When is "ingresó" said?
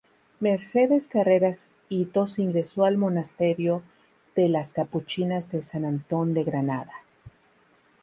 2.39-2.85